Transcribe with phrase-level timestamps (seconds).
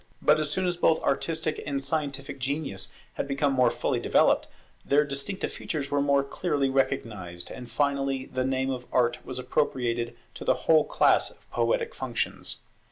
[0.19, 4.47] But as soon as both artistic and scientific genius had become more fully developed,
[4.83, 10.17] their distinctive features were more clearly recognized, and finally the name of Art was appropriated
[10.33, 12.61] to the whole class of poetic functions.